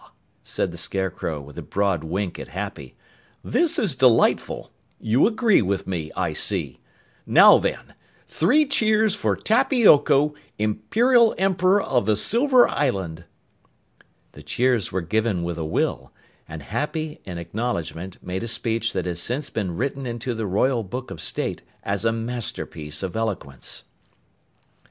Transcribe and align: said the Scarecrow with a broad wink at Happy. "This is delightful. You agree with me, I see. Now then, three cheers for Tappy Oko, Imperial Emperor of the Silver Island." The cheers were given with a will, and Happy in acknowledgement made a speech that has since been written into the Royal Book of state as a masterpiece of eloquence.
said 0.41 0.71
the 0.71 0.79
Scarecrow 0.79 1.39
with 1.39 1.59
a 1.59 1.61
broad 1.61 2.03
wink 2.03 2.39
at 2.39 2.47
Happy. 2.47 2.95
"This 3.43 3.77
is 3.77 3.95
delightful. 3.95 4.71
You 4.99 5.27
agree 5.27 5.61
with 5.61 5.85
me, 5.85 6.09
I 6.17 6.33
see. 6.33 6.79
Now 7.27 7.59
then, 7.59 7.93
three 8.27 8.65
cheers 8.65 9.13
for 9.13 9.35
Tappy 9.35 9.85
Oko, 9.87 10.33
Imperial 10.57 11.35
Emperor 11.37 11.83
of 11.83 12.07
the 12.07 12.15
Silver 12.15 12.67
Island." 12.67 13.25
The 14.31 14.41
cheers 14.41 14.91
were 14.91 15.01
given 15.01 15.43
with 15.43 15.59
a 15.59 15.65
will, 15.65 16.11
and 16.49 16.63
Happy 16.63 17.19
in 17.23 17.37
acknowledgement 17.37 18.17
made 18.23 18.41
a 18.41 18.47
speech 18.47 18.93
that 18.93 19.05
has 19.05 19.19
since 19.21 19.51
been 19.51 19.77
written 19.77 20.07
into 20.07 20.33
the 20.33 20.47
Royal 20.47 20.81
Book 20.81 21.11
of 21.11 21.21
state 21.21 21.61
as 21.83 22.05
a 22.05 22.11
masterpiece 22.11 23.03
of 23.03 23.15
eloquence. 23.15 23.83